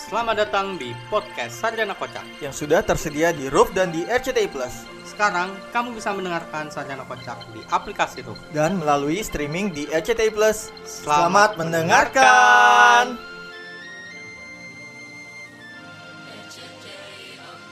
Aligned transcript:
Selamat 0.00 0.48
datang 0.48 0.80
di 0.80 0.96
podcast 1.12 1.60
Sarjana 1.60 1.92
Kocak. 1.92 2.24
yang 2.40 2.56
sudah 2.56 2.80
tersedia 2.80 3.36
di 3.36 3.52
Roof 3.52 3.76
dan 3.76 3.92
di 3.92 4.08
RCTI 4.08 4.48
Plus 4.48 4.88
Sekarang 5.04 5.52
kamu 5.76 5.92
bisa 5.92 6.16
mendengarkan 6.16 6.72
Sarjana 6.72 7.04
Kocak 7.04 7.36
di 7.52 7.60
aplikasi 7.68 8.24
Roof. 8.24 8.40
dan 8.56 8.80
melalui 8.80 9.20
streaming 9.20 9.68
di 9.76 9.84
RCTI 9.92 10.32
Plus. 10.32 10.72
Selamat 10.88 11.04
Selamat 11.04 11.50
mendengarkan. 11.60 13.29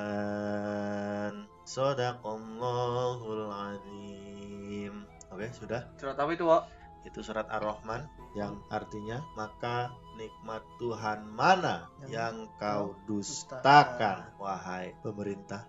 Sadaqallahul 1.63 3.47
azim. 3.49 5.07
Oke, 5.31 5.47
sudah. 5.55 5.87
Surat 5.95 6.19
apa 6.19 6.31
itu, 6.35 6.45
Wak? 6.45 6.63
Itu 7.03 7.19
surat 7.19 7.47
Ar-Rahman 7.51 8.07
yang 8.35 8.63
artinya 8.71 9.19
maka 9.35 9.91
nikmat 10.15 10.63
Tuhan 10.79 11.27
mana 11.35 11.91
yang 12.07 12.47
kau 12.55 12.95
dustakan 13.07 14.31
wahai 14.39 14.95
pemerintah. 15.03 15.67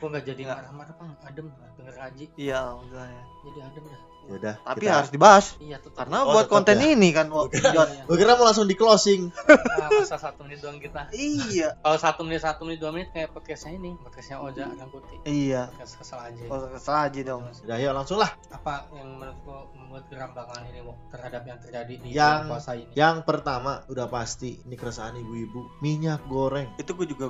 gua 0.00 0.08
nggak 0.16 0.24
jadi 0.24 0.42
marah-marah, 0.48 0.94
Pang. 0.96 1.12
Adem 1.26 1.50
denger 1.76 1.94
ngaji. 1.98 2.24
Iya, 2.40 2.56
alhamdulillah 2.62 3.08
ya. 3.10 3.24
Jadi 3.44 3.58
adem 3.60 3.84
dah. 3.90 4.13
Yaudah, 4.24 4.56
Tapi 4.58 4.80
kita- 4.80 4.96
harus 4.96 5.10
dibahas 5.10 5.46
Iya, 5.58 5.76
tetap. 5.76 5.96
karena 6.00 6.16
Oh, 6.22 6.32
buat 6.32 6.48
tetap 6.48 6.54
konten 6.56 6.76
ya. 6.78 6.86
ini 6.92 7.08
kan. 7.10 7.26
Iya. 7.28 7.82
Gue 8.04 8.16
kira 8.16 8.32
mau 8.34 8.44
langsung 8.44 8.64
di 8.64 8.72
closing. 8.72 9.28
Nah, 9.74 9.90
masa 9.90 10.16
satu 10.16 10.42
menit 10.42 10.58
doang 10.58 10.78
kita. 10.78 11.10
Iya. 11.10 11.76
Kalau 11.76 11.98
satu 11.98 12.20
menit, 12.22 12.40
satu 12.40 12.64
menit, 12.64 12.78
dua 12.78 12.88
menit 12.88 13.10
kayak 13.10 13.30
podcastnya 13.30 13.74
ini, 13.74 13.98
podcastnya 13.98 14.38
Oja 14.38 14.64
dan 14.66 14.88
Putih. 14.88 15.18
Iya. 15.24 15.68
Podcast 15.70 15.94
kesel 15.98 16.18
aja. 16.22 16.42
Oh, 16.46 16.58
kesel 16.70 16.94
aja 16.96 17.20
dong. 17.22 17.42
Udah, 17.44 17.76
yuk 17.76 17.92
langsung 17.92 18.16
lah. 18.16 18.30
apa 18.48 18.86
yang 18.92 19.08
menurut 19.12 19.36
lo 19.44 19.58
membuat 19.74 20.04
geram 20.08 20.30
belakangan 20.30 20.64
ini 20.66 20.80
Wo, 20.80 20.94
terhadap 21.08 21.42
yang 21.42 21.58
terjadi 21.58 21.92
di 21.96 22.08
Yang- 22.10 22.46
puasa 22.48 22.70
ini? 22.72 22.90
Yang 22.94 23.16
pertama 23.22 23.72
udah 23.86 24.06
pasti 24.06 24.56
ini 24.58 24.74
keresahan 24.74 25.16
ibu-ibu 25.16 25.60
minyak 25.80 26.22
goreng. 26.24 26.70
Itu 26.76 26.94
gue 26.94 27.04
juga 27.04 27.28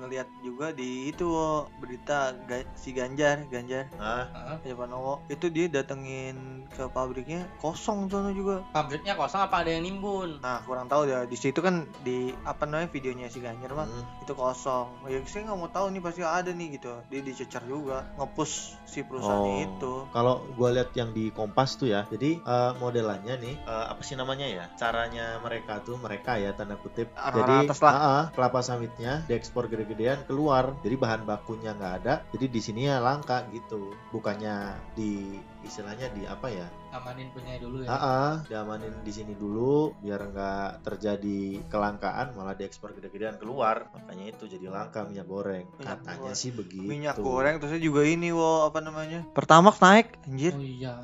ngeliat 0.00 0.28
juga 0.40 0.70
di 0.70 1.10
itu 1.10 1.26
Wak, 1.26 1.74
berita 1.76 2.18
Ga- 2.40 2.70
si 2.74 2.90
Ganjar, 2.90 3.44
Ganjar 3.46 3.90
Hah? 3.96 4.24
Heeh. 4.26 4.56
Ganjar 4.62 4.76
Pranowo. 4.78 5.14
Itu 5.26 5.50
dia 5.50 5.66
datengin 5.66 6.29
ke 6.68 6.86
pabriknya 6.86 7.48
kosong 7.58 8.06
sana 8.06 8.30
juga. 8.30 8.62
pabriknya 8.70 9.14
kosong 9.14 9.42
apa 9.42 9.62
ada 9.62 9.70
yang 9.70 9.82
nimbun? 9.82 10.38
Nah, 10.38 10.62
kurang 10.62 10.86
tahu 10.86 11.06
ya. 11.06 11.26
Di 11.26 11.34
situ 11.34 11.58
kan 11.58 11.82
di 12.00 12.30
apa 12.42 12.64
namanya 12.64 12.88
videonya 12.88 13.26
si 13.26 13.38
Ganjar 13.38 13.72
mah 13.72 13.86
Hmm. 13.86 14.04
itu 14.22 14.32
kosong. 14.32 14.86
Ya 15.06 15.18
saya 15.24 15.46
nggak 15.46 15.58
mau 15.58 15.68
tahu 15.68 15.90
nih 15.90 16.00
pasti 16.00 16.20
ada 16.20 16.50
nih 16.50 16.78
gitu. 16.78 16.92
Dia 17.08 17.20
dicecar 17.20 17.62
juga, 17.64 18.06
ngepush 18.14 18.78
si 18.84 19.02
perusahaannya 19.02 19.50
Oh. 19.52 19.66
itu. 19.66 19.92
Kalau 20.10 20.34
gue 20.48 20.68
lihat 20.70 20.90
yang 20.94 21.10
di 21.10 21.30
Kompas 21.30 21.74
tuh 21.74 21.88
ya, 21.88 22.06
jadi 22.06 22.38
eh, 22.38 22.72
modelannya 22.76 23.34
nih 23.36 23.54
eh, 23.60 23.86
apa 23.90 24.00
sih 24.00 24.14
namanya 24.14 24.46
ya? 24.46 24.64
Caranya 24.74 25.38
mereka 25.38 25.80
tuh 25.80 25.96
mereka 25.96 26.36
ya 26.36 26.52
tanda 26.52 26.76
kutip. 26.76 27.10
Orang-orang 27.12 27.38
jadi 27.40 27.56
atas 27.66 27.78
lah. 27.80 27.90
ah, 27.90 28.00
ah, 28.00 28.24
kelapa 28.30 28.60
sawitnya 28.60 29.12
diekspor 29.26 29.66
gede-gedean 29.66 30.22
keluar, 30.24 30.74
jadi 30.80 30.94
bahan 30.94 31.22
bakunya 31.24 31.72
nggak 31.72 31.94
ada, 32.04 32.14
jadi 32.30 32.46
di 32.46 32.60
sini 32.60 32.86
ya 32.86 32.98
langka 32.98 33.42
gitu. 33.50 33.90
Bukannya 34.10 34.56
di 34.94 35.38
istilahnya 35.62 36.08
di 36.16 36.24
apa 36.24 36.48
ya? 36.48 36.66
Amanin 36.90 37.30
punya 37.30 37.54
dulu 37.60 37.84
ya. 37.84 37.88
Ah, 37.88 37.96
ah, 38.00 38.32
diamanin 38.48 38.92
di 39.04 39.12
sini 39.14 39.32
dulu 39.36 39.94
biar 40.00 40.32
nggak 40.32 40.82
terjadi 40.82 41.62
kelangkaan 41.68 42.34
malah 42.34 42.56
diekspor 42.56 42.96
gede-gedean 42.96 43.36
keluar. 43.36 43.88
Makanya 43.94 44.34
itu 44.34 44.44
jadi 44.48 44.66
langka 44.72 45.04
minyak 45.06 45.28
goreng. 45.28 45.66
Minyak 45.78 46.00
Katanya 46.02 46.32
goreng. 46.32 46.40
sih 46.40 46.50
begitu. 46.50 46.86
Minyak 46.86 47.16
goreng 47.20 47.54
terusnya 47.60 47.82
juga 47.82 48.02
ini 48.06 48.28
wo 48.32 48.66
apa 48.66 48.80
namanya? 48.80 49.20
Pertamax 49.36 49.76
naik 49.78 50.16
anjir. 50.26 50.54
Oh 50.56 50.64
iya. 50.64 50.94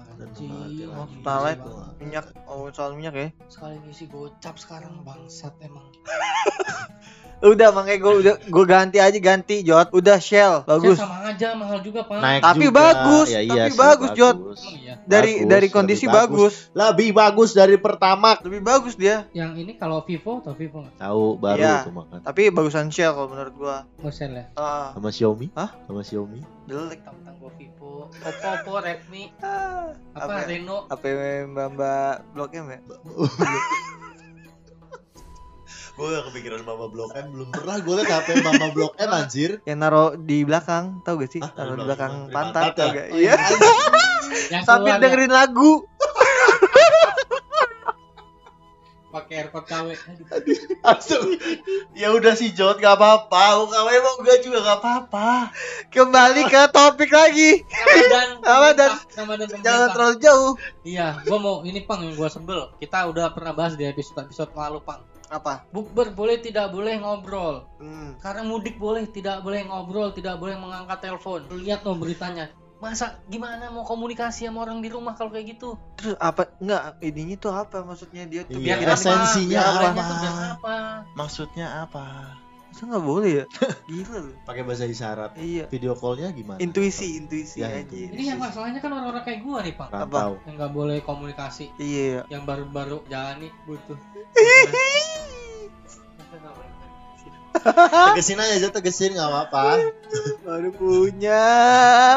Oh, 0.96 1.06
Pertalite, 1.06 1.60
iya, 1.60 1.70
Bang. 1.70 1.92
minyak 2.00 2.26
oh 2.48 2.66
soal 2.72 2.96
minyak 2.96 3.14
ya. 3.14 3.28
Sekali 3.46 3.76
ngisi 3.84 4.08
gocap 4.08 4.56
sekarang 4.56 5.04
bangsat 5.04 5.52
emang. 5.60 5.84
Udah 7.38 7.68
makanya 7.68 7.98
gue 7.98 8.14
udah 8.16 8.34
gue 8.40 8.64
ganti 8.64 8.96
aja 8.96 9.18
ganti 9.18 9.60
Jot. 9.60 9.92
Udah 9.92 10.16
Shell 10.16 10.64
bagus. 10.64 10.96
Saya 10.96 11.04
sama 11.04 11.18
aja 11.26 11.48
mahal 11.52 11.78
juga, 11.80 12.00
Pak. 12.02 12.16
Naik 12.16 12.40
Tapi 12.40 12.64
juga. 12.64 12.76
bagus, 12.80 13.28
Ya, 13.28 13.40
iya 13.40 13.52
tapi 13.62 13.70
sih, 13.70 13.78
bagus, 13.78 14.10
Jot. 14.12 14.36
Emang 14.36 14.56
iya. 14.74 14.94
Dari 15.06 15.32
Bagus, 15.36 15.46
dari 15.46 15.60
lebih 15.62 15.70
kondisi 15.70 16.06
bagus. 16.06 16.16
bagus. 16.18 16.54
Lebih 16.72 17.08
bagus 17.12 17.50
dari 17.52 17.76
pertama. 17.76 18.30
Lebih 18.40 18.60
bagus 18.60 18.94
dia. 18.94 19.28
Yang 19.30 19.50
ini 19.58 19.72
kalau 19.74 20.00
Vivo 20.00 20.40
atau 20.40 20.52
Vivo 20.52 20.80
nggak? 20.80 20.96
Tahu 20.96 21.24
baru 21.36 21.60
Iya. 21.60 21.76
tuh 21.84 21.94
makan. 21.94 22.18
Tapi 22.22 22.42
bagusan 22.48 22.88
Shell 22.88 23.12
kalau 23.12 23.28
menurut 23.28 23.54
gua. 23.54 23.76
Motion 23.98 24.30
ya. 24.32 24.44
Ah, 24.54 24.90
Sama 24.92 25.08
Xiaomi? 25.10 25.46
Hah? 25.52 25.70
Sama 25.84 26.00
Xiaomi? 26.00 26.40
jelek. 26.66 26.98
Tentang 26.98 27.36
gua 27.36 27.50
Vivo, 27.54 27.92
Oppo, 28.10 28.48
Oppo, 28.48 28.72
Redmi, 28.80 29.30
Ah, 29.38 29.92
apa 30.10 30.24
Apa? 30.26 30.48
Reno. 30.48 30.88
apa 30.88 31.06
Mbak 31.46 31.66
Mbak 31.70 32.14
Blok 32.32 32.50
M 32.54 32.66
ya? 32.66 32.80
gue 35.96 36.06
gak 36.12 36.24
kepikiran 36.28 36.60
Mama 36.60 36.92
Blok 36.92 37.16
M 37.16 37.26
belum 37.32 37.48
pernah 37.56 37.80
gue 37.80 37.94
liat 37.96 38.10
HP 38.12 38.28
Mama 38.44 38.68
Blok 38.76 38.92
M 39.00 39.10
anjir. 39.10 39.50
Yang 39.68 39.78
naro 39.80 40.12
di 40.12 40.44
belakang, 40.44 41.00
tahu 41.00 41.24
gak 41.24 41.30
sih? 41.32 41.40
Hah? 41.40 41.52
Taruh 41.56 41.72
di 41.72 41.80
Di 41.80 41.86
belakang 41.88 42.14
pantat, 42.28 42.76
tau 42.76 42.84
ya? 42.84 42.92
gak? 42.92 43.06
Oh, 43.12 43.18
Iya. 43.18 43.34
Yang 44.52 44.62
Sambil 44.68 45.00
keluarnya 45.00 45.02
dengerin 45.08 45.32
lagu. 45.32 45.72
Pakai 49.16 49.48
AirPod 49.48 49.64
KW. 49.64 49.96
Langsung. 50.84 51.24
ya 51.96 52.12
udah 52.12 52.36
sih 52.36 52.52
Jod 52.52 52.76
gak 52.84 53.00
apa-apa. 53.00 53.64
Mau 53.64 53.66
kamu 53.72 53.90
emang 53.96 54.16
gue 54.20 54.36
juga 54.44 54.58
gak 54.60 54.78
apa-apa. 54.84 55.28
Kembali 55.88 56.42
ke 56.44 56.62
topik 56.68 57.08
lagi. 57.08 57.64
Ramadan. 57.64 58.28
Ramadan. 58.52 58.90
Ramadan 59.16 59.46
Jangan 59.64 59.88
terlalu 59.96 60.16
jauh. 60.20 60.52
Iya, 60.84 61.24
gua 61.24 61.38
mau 61.40 61.56
ini 61.64 61.80
pang 61.82 62.04
yang 62.04 62.14
gua 62.14 62.28
sebel. 62.28 62.70
Kita 62.76 63.08
udah 63.08 63.32
pernah 63.32 63.56
bahas 63.56 63.74
di 63.74 63.88
episode 63.88 64.28
episode 64.28 64.52
lalu 64.52 64.84
pang. 64.84 65.00
Apa? 65.26 65.66
Bukber 65.74 66.14
boleh 66.14 66.38
tidak 66.38 66.70
boleh 66.70 67.02
ngobrol. 67.02 67.66
Hmm. 67.82 68.14
Karena 68.22 68.46
mudik 68.46 68.78
boleh 68.78 69.08
tidak 69.10 69.42
boleh 69.42 69.66
ngobrol, 69.66 70.14
tidak 70.14 70.38
boleh 70.38 70.54
mengangkat 70.54 71.02
telepon. 71.02 71.42
Lu 71.50 71.58
Lihat 71.58 71.82
no 71.82 71.98
beritanya. 71.98 72.46
Masa 72.76 73.16
gimana 73.26 73.72
mau 73.72 73.82
komunikasi 73.82 74.44
sama 74.44 74.68
orang 74.68 74.84
di 74.84 74.92
rumah 74.92 75.16
kalau 75.16 75.32
kayak 75.32 75.56
gitu? 75.56 75.80
Terus 75.96 76.12
apa? 76.20 76.52
Enggak, 76.60 77.00
ininya 77.00 77.36
tuh 77.40 77.52
apa 77.56 77.80
maksudnya 77.80 78.28
dia 78.28 78.44
tuh? 78.44 78.60
Iya, 78.60 78.76
biar 78.76 78.92
esensinya 78.92 79.60
apa? 79.64 79.88
Biar 79.96 80.12
apa? 80.60 80.76
Maksudnya 81.16 81.66
apa? 81.88 82.04
Masa 82.68 82.82
nggak 82.84 83.04
boleh 83.08 83.30
ya? 83.32 83.44
Gila 83.88 84.18
lu. 84.20 84.32
Pakai 84.44 84.62
bahasa 84.68 84.84
isyarat. 84.84 85.40
Iya. 85.40 85.64
Video 85.72 85.96
callnya 85.96 86.28
gimana? 86.36 86.60
Intuisi, 86.60 87.16
intuisi 87.16 87.64
Ya, 87.64 87.72
aja. 87.72 87.80
intuisi. 87.80 88.12
Ini 88.12 88.36
yang 88.36 88.40
masalahnya 88.44 88.84
kan 88.84 88.92
orang-orang 88.92 89.24
kayak 89.24 89.40
gua 89.40 89.64
nih. 89.64 89.72
Kurang 89.72 89.96
Apa? 90.12 90.20
Yang 90.44 90.54
nggak 90.60 90.72
boleh 90.76 90.98
komunikasi. 91.00 91.72
Iya. 91.80 92.28
Yang 92.28 92.42
baru-baru 92.44 93.00
jalani 93.08 93.48
butuh. 93.64 93.96
Tegesin 97.60 98.38
aja 98.38 98.68
tegesin 98.68 99.16
gak 99.16 99.28
apa-apa. 99.28 99.92
Baru 100.42 100.70
punya 100.72 101.44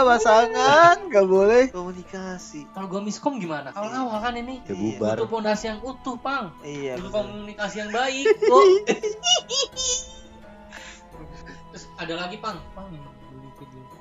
pasangan, 0.06 1.10
nggak 1.10 1.26
boleh 1.26 1.64
komunikasi. 1.74 2.70
Kalau 2.72 2.88
gua 2.88 3.02
miskom 3.02 3.42
gimana? 3.42 3.74
Awal-awal 3.74 4.20
kan 4.22 4.34
ini 4.38 4.62
Ya 4.66 4.76
bubar. 4.78 5.18
butuh 5.18 5.30
pondasi 5.30 5.66
yang 5.70 5.80
utuh 5.82 6.16
pang. 6.22 6.54
Iya. 6.62 7.02
Butuh 7.02 7.12
komunikasi 7.24 7.76
yang 7.86 7.92
baik. 7.92 8.26
Oh. 8.50 8.66
Terus 11.70 11.86
ada 12.02 12.14
lagi 12.18 12.38
pang. 12.42 12.58
Pang 12.74 12.90
video. 12.90 13.06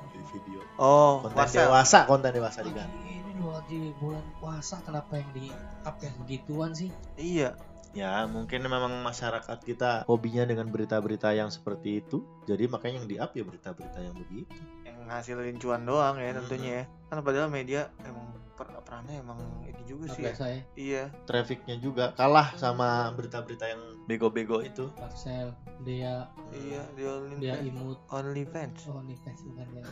Di 0.09 0.21
video. 0.33 0.59
Oh, 0.79 1.21
Konten 1.21 1.37
Marcel. 1.37 1.67
dewasa, 1.67 1.99
konten 2.07 2.31
dewasa 2.33 2.59
diganti. 2.65 3.21
lagi 3.39 3.91
bulan 4.03 4.23
puasa 4.43 4.79
kenapa 4.83 5.15
yang 5.15 5.29
di 5.31 5.47
up 5.83 5.95
yang 6.01 6.15
begituan 6.23 6.71
sih? 6.75 6.89
Iya. 7.15 7.55
Ya, 7.97 8.29
mungkin 8.29 8.61
memang 8.69 9.01
masyarakat 9.01 9.57
kita 9.65 10.05
hobinya 10.05 10.45
dengan 10.45 10.69
berita-berita 10.69 11.33
yang 11.33 11.49
seperti 11.49 12.05
itu. 12.05 12.21
Jadi 12.45 12.69
makanya 12.69 13.01
yang 13.01 13.09
di-up 13.09 13.31
ya 13.33 13.41
berita-berita 13.41 13.97
yang 13.97 14.13
begitu. 14.13 14.61
Yang 14.85 14.97
ngasilin 15.09 15.57
cuan 15.57 15.83
doang 15.89 16.15
ya 16.21 16.29
Hmm. 16.29 16.37
tentunya 16.45 16.71
ya. 16.71 16.83
Kan 17.09 17.25
padahal 17.25 17.49
media 17.49 17.89
emang 18.05 18.29
per 18.53 18.69
perannya 18.85 19.23
emang 19.23 19.39
itu 19.65 19.95
juga 19.95 20.05
sih 20.13 20.21
ya. 20.21 20.25
biasa 20.29 20.43
ya. 20.45 20.61
Iya. 20.77 21.03
Trafficnya 21.25 21.75
juga 21.81 22.13
kalah 22.13 22.53
sama 22.59 23.09
berita-berita 23.17 23.65
yang 23.65 23.81
bego-bego 24.05 24.61
itu. 24.61 24.93
Marcel 25.01 25.55
dia 25.81 26.29
iya 26.53 26.83
di 26.93 27.03
only 27.09 27.41
dia 27.41 27.57
imut. 27.57 27.97
Only 28.13 28.45
fans. 28.45 28.85
Nih 28.85 29.17
fans 29.25 29.41
bukan 29.49 29.65
dia. 29.73 29.83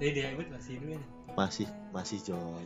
Dia 0.00 0.10
dia 0.14 0.26
imut 0.32 0.48
masih 0.48 0.80
dulu 0.80 0.96
ya? 0.96 1.02
Masih 1.36 1.66
masih 1.92 2.18
John 2.24 2.64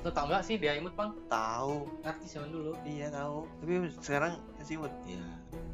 lo 0.00 0.08
tau 0.08 0.26
gak 0.32 0.44
sih 0.44 0.56
dia 0.56 0.72
imut 0.76 0.96
bang? 0.96 1.12
Tahu 1.28 1.84
artis 2.00 2.32
zaman 2.32 2.48
dulu. 2.48 2.72
Iya 2.88 3.12
tahu 3.12 3.44
tapi 3.60 3.72
sekarang 4.00 4.32
masih 4.56 4.80
imut? 4.80 4.92
Ya 5.04 5.20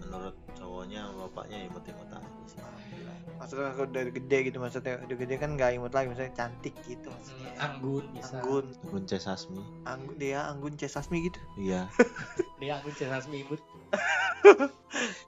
menurut 0.07 0.37
cowoknya 0.55 1.03
bapaknya 1.15 1.59
imut-imut 1.67 2.09
aja 2.11 2.43
sih. 2.47 2.63
Maksudnya 3.37 3.71
kalau 3.77 3.89
udah 3.91 4.03
gede 4.09 4.39
gitu 4.49 4.57
maksudnya 4.63 4.97
udah 5.03 5.17
gede 5.19 5.35
kan 5.37 5.51
nggak 5.59 5.71
imut 5.77 5.93
lagi 5.93 6.09
misalnya 6.09 6.33
cantik 6.35 6.75
gitu 6.87 7.07
maksudnya. 7.11 7.51
Hmm, 7.55 7.65
Anggun 7.67 8.05
bisa. 8.15 8.35
Anggun. 8.41 8.67
Gunce 8.89 9.17
Sasmi. 9.21 9.63
Anggun 9.85 10.17
dia 10.17 10.41
Anggun 10.47 10.75
C. 10.79 10.89
Sasmi 10.89 11.27
gitu. 11.27 11.41
Iya. 11.59 11.91
Dia 12.63 12.81
Anggun 12.81 12.95
Cesasmi 12.97 13.45
imut. 13.45 13.61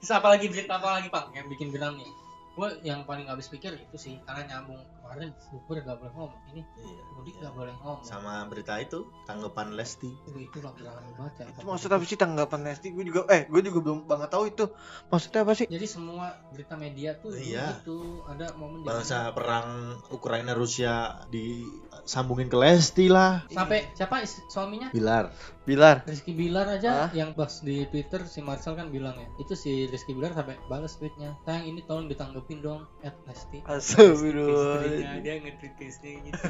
Terus 0.01 0.13
apa 0.15 0.27
lagi 0.33 0.49
apa 0.49 0.89
lagi 0.97 1.09
bang 1.13 1.27
yang 1.37 1.47
bikin 1.53 1.69
geram 1.69 1.93
nih? 2.01 2.09
Gue 2.57 2.69
yang 2.83 3.05
paling 3.05 3.29
gak 3.29 3.39
habis 3.39 3.53
pikir 3.53 3.77
itu 3.77 3.97
sih 4.01 4.17
karena 4.25 4.49
nyambung 4.49 4.81
kemarin 5.09 5.33
super 5.41 5.81
gak 5.81 5.97
boleh 6.05 6.13
ngomong. 6.13 6.41
Ini 6.53 6.63
iya. 6.85 7.03
mudik 7.17 7.35
iya. 7.41 7.49
gak 7.49 7.55
boleh 7.57 7.75
ngomong. 7.81 8.05
Sama 8.05 8.45
berita 8.45 8.77
itu 8.77 9.09
tanggapan 9.25 9.73
Lesti. 9.73 10.13
Itu 10.13 10.37
itu 10.37 10.59
lah 10.61 10.73
geram 10.77 11.01
banget 11.17 11.33
ya. 11.41 11.45
Itu 11.49 11.65
maksud 11.65 11.89
apa 11.89 12.05
sih 12.05 12.19
tanggapan 12.21 12.61
Lesti? 12.69 12.89
Gue 12.93 13.05
juga 13.09 13.25
eh 13.33 13.49
gue 13.49 13.61
juga 13.65 13.79
belum 13.81 14.05
banget 14.05 14.29
tahu 14.29 14.45
itu. 14.53 14.69
Maksudnya 15.09 15.41
apa 15.49 15.53
sih? 15.57 15.65
Jadi 15.65 15.87
semua 15.89 16.37
berita 16.53 16.77
media 16.77 17.17
tuh 17.17 17.33
Iya. 17.33 17.81
itu 17.81 18.21
ada 18.29 18.53
momen 18.61 18.85
di 18.85 18.87
bangsa 18.87 19.33
perang 19.33 19.97
Ukraina 20.13 20.53
Rusia 20.53 21.25
disambungin 21.33 22.53
ke 22.53 22.61
Lesti 22.61 23.09
lah. 23.09 23.49
Sampai 23.49 23.89
siapa? 23.97 24.21
Suaminya? 24.53 24.93
Bilar 24.93 25.33
Bilar. 25.69 26.09
Rizky 26.09 26.33
Bilar 26.33 26.65
aja 26.65 26.91
Hah? 26.91 27.11
yang 27.13 27.37
pas 27.37 27.61
di 27.61 27.85
Twitter 27.93 28.25
si 28.25 28.41
Marcel 28.41 28.73
kan 28.73 28.89
bilang 28.89 29.13
ya 29.13 29.29
itu 29.37 29.53
si 29.53 29.85
Rizky 29.85 30.17
Bilar 30.17 30.33
sampai 30.33 30.57
balas 30.65 30.97
tweetnya. 30.97 31.37
Sayang 31.45 31.69
ini 31.69 31.85
tolong 31.85 32.09
ditanggepin 32.09 32.65
dong 32.65 32.89
at 33.05 33.13
Lesti 33.29 33.61
Astagfirullah 33.69 35.21
dia 35.21 35.35
nge-tweet 35.45 35.75
ke 35.77 35.85
istrinya 35.85 36.33
gitu. 36.33 36.43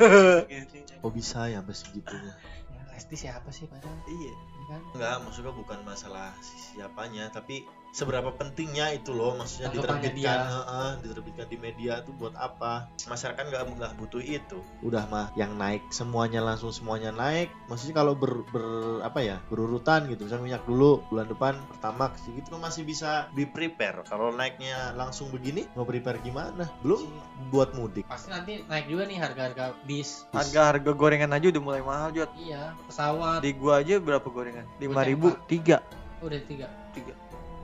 Kok 1.03 1.13
bisa 1.19 1.51
ya 1.51 1.59
sampai 1.59 1.75
segitunya. 1.75 2.35
Ya, 2.71 2.81
Lesti 2.95 3.17
siapa 3.19 3.51
sih 3.51 3.67
padahal 3.67 3.99
iya. 4.07 4.31
Ini 4.31 4.65
kan? 4.71 4.81
Enggak, 4.95 5.17
maksudnya 5.27 5.51
bukan 5.51 5.79
masalah 5.83 6.31
si- 6.39 6.79
siapanya, 6.79 7.27
tapi 7.35 7.67
seberapa 7.93 8.31
pentingnya 8.37 8.95
itu 8.95 9.11
loh, 9.17 9.35
maksudnya 9.35 9.73
diterbitkan, 9.73 10.15
dia. 10.15 10.35
heeh, 10.45 10.91
diterbitkan 11.03 11.47
di 11.49 11.57
media 11.59 11.93
tuh 12.05 12.15
buat 12.15 12.35
apa? 12.37 12.93
Masyarakat 13.09 13.43
nggak 13.49 13.63
nggak 13.75 13.93
butuh 13.99 14.23
itu. 14.23 14.61
Udah 14.85 15.09
mah 15.09 15.33
yang 15.35 15.57
naik 15.57 15.89
semuanya 15.91 16.45
langsung 16.45 16.71
semuanya 16.71 17.11
naik. 17.11 17.49
Maksudnya 17.67 17.97
kalau 17.97 18.15
ber, 18.15 18.45
ber- 18.53 19.01
apa 19.03 19.25
ya 19.25 19.37
berurutan 19.49 20.07
gitu, 20.13 20.29
misalnya 20.29 20.45
minyak 20.45 20.65
dulu 20.69 21.01
bulan 21.09 21.27
depan 21.29 21.55
pertama 21.69 22.13
gitu 22.29 22.57
masih 22.61 22.83
bisa 22.85 23.27
di 23.33 23.49
prepare. 23.49 24.05
Kalau 24.05 24.31
naiknya 24.31 24.93
langsung 24.95 25.33
begini, 25.33 25.65
mau 25.73 25.89
prepare 25.89 26.21
gimana? 26.21 26.69
Belum 26.85 27.01
buat 27.49 27.73
mudik. 27.73 28.05
pasti 28.11 28.29
nanti 28.35 28.53
naik 28.67 28.91
juga 28.91 29.07
nih 29.07 29.19
harga-harga 29.21 29.65
bis 29.87 30.27
harga 30.35 30.75
harga 30.75 30.91
gorengan 30.91 31.31
aja 31.33 31.47
udah 31.55 31.63
mulai 31.63 31.83
mahal 31.87 32.11
Jod 32.11 32.31
iya 32.35 32.75
pesawat 32.91 33.41
di 33.41 33.51
gua 33.55 33.81
aja 33.81 33.97
berapa 34.03 34.27
gorengan 34.27 34.67
lima 34.83 35.07
ribu 35.07 35.33
tiga 35.47 35.81
udah 36.19 36.41
tiga 36.51 36.67
Tiga. 36.99 37.15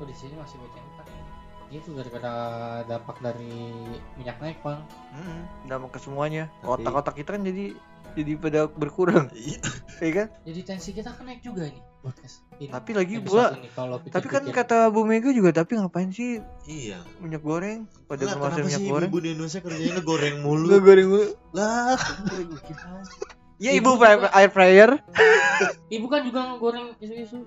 Oh 0.05 0.07
di 0.07 0.13
sini 0.13 0.37
masih 0.37 0.61
bocah 0.61 0.83
empat 0.85 1.07
itu 1.73 1.91
gara-gara 1.91 2.37
dampak 2.87 3.17
dari 3.19 3.73
minyak 4.15 4.37
naik 4.39 4.61
bang. 4.61 4.79
Hmm, 5.11 5.43
dampak 5.65 5.97
ke 5.97 5.99
semuanya. 5.99 6.47
Tapi- 6.61 6.85
otak-otak 6.85 7.15
kita 7.17 7.35
kan 7.35 7.43
jadi 7.43 7.73
jadi 8.15 8.33
pada 8.37 8.61
berkurang. 8.69 9.27
Iya. 9.35 9.59
ya 9.99 10.11
kan? 10.13 10.27
Jadi 10.45 10.61
tensi 10.63 10.91
kita 10.93 11.11
kan 11.11 11.25
naik 11.25 11.41
juga 11.41 11.67
nih 11.67 11.81
podcast 11.99 12.45
ini. 12.61 12.69
Tapi 12.69 12.91
lagi 12.93 13.15
ini, 13.17 13.27
kalau 13.73 13.97
tapi 14.05 14.27
kan 14.29 14.45
kata 14.45 14.93
Bu 14.93 15.03
Mega 15.03 15.33
juga 15.33 15.51
tapi 15.51 15.75
ngapain 15.75 16.13
sih 16.13 16.39
Iya. 16.63 17.01
minyak 17.19 17.41
goreng 17.41 17.89
pada 18.07 18.23
Nggak, 18.23 18.37
kemasan 18.37 18.63
minyak 18.63 18.79
sih 18.79 18.87
goreng? 18.87 19.11
ibu 19.11 19.19
di 19.19 19.29
Indonesia 19.33 19.61
kerjanya 19.65 20.03
goreng 20.05 20.35
mulu? 20.45 20.67
Nggak 20.69 20.83
goreng 20.85 21.07
mulu. 21.09 21.27
Lah, 21.51 21.97
ya 23.57 23.71
Ibu 23.73 23.91
ibu 23.97 24.05
air 24.31 24.51
fryer. 24.53 24.91
Ibu 25.89 26.07
kan 26.07 26.21
juga 26.23 26.55
ngegoreng 26.55 26.87
isu-isu 27.01 27.43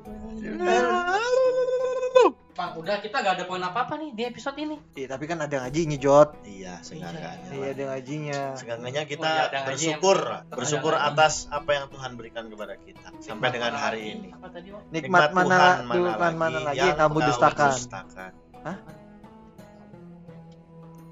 bang 2.58 2.72
udah 2.74 2.96
kita 2.98 3.18
gak 3.20 3.34
ada 3.38 3.46
poin 3.46 3.62
apa-apa 3.62 3.94
nih 3.96 4.10
di 4.12 4.24
episode 4.24 4.58
ini 4.58 4.82
Iya 4.92 5.08
tapi 5.08 5.24
kan 5.24 5.38
ada 5.38 5.62
ngajinya 5.62 5.94
Jot 5.96 6.42
iya, 6.42 6.82
seenggaknya. 6.82 7.38
Iya 7.48 7.68
ada 7.70 7.84
ngajinya 7.88 8.42
Seenggaknya 8.56 9.04
kita 9.06 9.30
Oh, 9.30 9.46
iya, 9.48 9.62
bersyukur, 9.64 10.18
yang- 10.18 10.50
bersyukur 10.50 10.92
ada 10.92 11.02
ngaji. 11.04 11.14
atas 11.16 11.34
apa 11.50 11.70
yang 11.72 11.86
Tuhan 11.88 12.12
berikan 12.14 12.44
kepada 12.48 12.74
kita 12.76 13.08
sampai 13.20 13.48
dengan 13.52 13.74
hari 13.74 14.02
ini. 14.12 14.30
apa 14.32 14.48
tadi 14.50 14.68
Bang? 14.70 14.84
Nikmat, 14.90 15.30
mana, 15.32 15.58
Tuhan 15.86 16.18
Tuhan 16.18 16.34
mana 16.36 16.60
lagi 16.66 16.82
yang 16.84 16.98
kamu 16.98 17.18
dustakan 17.24 17.72
dustakan. 17.72 18.32
Hah? 18.60 18.78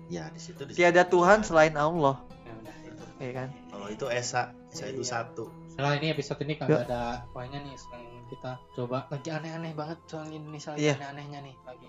Ya, 0.08 0.30
di 0.30 0.40
situ 0.40 0.62
di 0.64 0.74
Tiada 0.74 1.02
Tuhan 1.04 1.42
selain 1.42 1.74
Allah 1.74 2.22
Ya 2.40 2.54
udah, 2.56 2.76
itu. 2.84 3.04
Iya 3.20 3.32
kan 3.36 3.50
Kalau 3.68 3.88
itu 3.88 4.06
Esa, 4.08 4.44
Esa 4.68 4.86
itu 4.88 5.02
Iya. 5.02 5.10
satu. 5.12 5.46
Setelah 5.76 5.94
ini 5.94 6.08
episode 6.10 6.40
ini 6.42 6.54
kagak 6.56 6.88
ada 6.88 7.04
poinnya 7.30 7.60
nih 7.60 7.76
sekarang 7.76 8.08
kita 8.26 8.52
coba 8.74 9.12
lagi 9.12 9.28
aneh-aneh 9.28 9.76
banget 9.76 10.00
soal 10.06 10.24
Indonesia 10.26 10.72
lagi 10.72 10.82
Iya. 10.82 10.96
aneh-anehnya 10.98 11.40
nih 11.44 11.56
lagi 11.62 11.88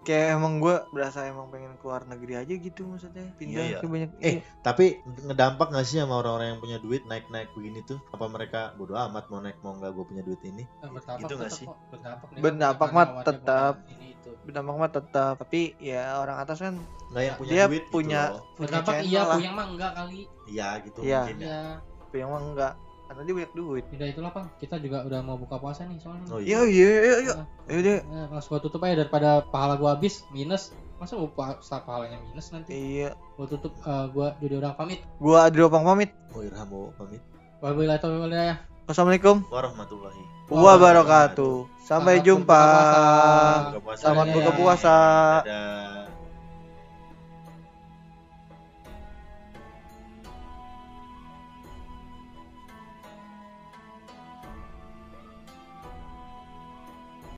Kayak 0.00 0.36
emang 0.36 0.60
gue 0.60 0.76
berasa 0.92 1.24
emang 1.24 1.48
pengen 1.48 1.74
keluar 1.74 2.04
negeri 2.04 2.36
aja 2.36 2.54
gitu 2.54 2.84
maksudnya 2.84 3.24
Pindah 3.34 3.58
Iya, 3.58 3.64
iya. 3.66 3.78
ke 3.80 3.86
banyak 3.88 4.10
Eh, 4.20 4.34
tapi 4.60 5.00
ngedampak 5.02 5.66
gak 5.66 5.82
sih 5.82 5.98
sama 5.98 6.20
orang-orang 6.20 6.46
yang 6.46 6.60
punya 6.60 6.78
duit 6.78 7.02
naik-naik 7.02 7.50
begini 7.50 7.82
tuh? 7.82 7.98
Apa 8.12 8.28
mereka 8.28 8.76
bodo 8.76 8.94
amat 8.94 9.26
mau 9.26 9.40
naik 9.40 9.58
mau 9.60 9.74
nggak 9.74 9.90
gue 9.90 10.04
punya 10.06 10.22
duit 10.22 10.38
ini? 10.44 10.62
eh, 10.62 10.86
berdampak 10.86 11.18
Gitu 11.18 11.34
nggak 11.34 11.48
tetap 11.48 11.58
sih? 11.58 11.66
kok, 11.66 11.78
berdampak 12.38 12.86
kan, 12.86 12.94
mah 12.94 13.06
tetap. 13.24 13.74
bukan 13.74 13.90
ini 13.90 14.06
itu 14.12 14.30
berdampak 14.44 14.74
mah 14.76 14.90
tetap 14.92 15.34
Tapi 15.40 15.60
ya 15.80 16.02
orang 16.14 16.36
atas 16.38 16.58
kan 16.60 16.74
Nggak 17.10 17.22
yang 17.24 17.34
punya 17.34 17.50
Dia 17.50 17.64
duit 17.64 17.74
gitu 17.80 17.90
punya 17.90 18.20
loh. 18.30 18.40
punya 18.54 18.68
berdampak 18.70 18.94
iya 19.02 19.22
puyeng 19.26 19.54
mah 19.54 19.66
enggak 19.66 19.90
kali 19.90 20.20
Iya 20.46 20.68
gitu 20.84 20.98
Iya. 21.00 21.20
mungkin 21.24 21.36
ya. 21.40 21.48
ya 21.48 21.60
Yang 22.14 22.30
mah 22.30 22.42
enggak 22.44 22.72
Karena 23.14 23.22
dia 23.22 23.34
banyak 23.36 23.52
duit. 23.54 23.84
Udah 23.88 24.08
itulah 24.10 24.30
bang 24.30 24.46
kita 24.58 24.76
juga 24.76 24.98
udah 25.02 25.20
mau 25.22 25.38
buka 25.38 25.56
puasa 25.56 25.86
nih 25.86 25.96
soalnya. 25.96 26.26
Oh 26.28 26.42
Iya 26.42 26.66
iya. 26.66 26.66
iya 26.66 26.90
iya. 26.98 27.14
Iya 27.14 27.34
Nah, 27.34 27.46
Yaudah 27.70 27.98
nah, 28.04 28.26
langsung 28.28 28.50
gua 28.50 28.60
tutup 28.60 28.82
aja 28.82 28.94
daripada 28.98 29.28
pahala 29.46 29.78
gua 29.78 29.94
habis 29.94 30.26
minus. 30.28 30.74
Masa 30.98 31.14
gua 31.14 31.30
puasa 31.30 31.78
pahalanya 31.80 32.18
minus 32.20 32.50
nanti? 32.50 32.74
Iya. 32.74 33.14
Gua 33.38 33.46
tutup 33.46 33.70
eh, 33.78 34.06
gua 34.10 34.34
jadi 34.38 34.58
orang 34.58 34.74
pamit. 34.74 34.98
Gua 35.16 35.46
Adri 35.46 35.62
Opang 35.62 35.86
pamit. 35.86 36.10
Oh 36.34 36.42
Irhamu 36.42 36.90
pamit. 36.94 37.22
wabillahi 37.62 37.96
taufiq 37.96 38.18
wal 38.18 38.28
hidayah. 38.28 38.58
Wassalamualaikum. 38.84 39.36
Warahmatullahi 39.48 40.20
wabarakatuh. 40.50 41.54
Sampai 41.80 42.20
Selamat 42.20 42.26
jumpa. 42.26 42.60
puasa. 42.60 43.00
Buka 43.64 43.80
puasa. 43.80 44.00
Selamat 44.02 44.26
buka 44.28 44.50
puasa. 44.52 44.94
Dadah. 45.40 46.03